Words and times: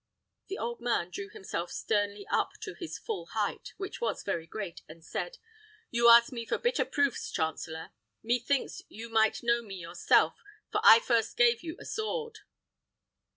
The 0.47 0.57
old 0.57 0.81
man 0.81 1.11
drew 1.11 1.29
himself 1.29 1.69
sternly 1.71 2.25
up 2.31 2.53
to 2.61 2.73
his 2.73 2.97
full 2.97 3.27
height, 3.33 3.73
which 3.77 4.01
was 4.01 4.23
very 4.23 4.47
great, 4.47 4.81
and 4.89 5.05
said, 5.05 5.37
"You 5.91 6.09
ask 6.09 6.31
me 6.31 6.43
for 6.43 6.57
bitter 6.57 6.85
proofs, 6.85 7.29
chancellor. 7.29 7.91
Methinks 8.23 8.81
you 8.89 9.09
might 9.09 9.43
know 9.43 9.61
me 9.61 9.75
yourself, 9.75 10.41
for 10.71 10.81
I 10.83 11.01
first 11.01 11.37
gave 11.37 11.61
you 11.61 11.77
a 11.79 11.85
sword." 11.85 12.39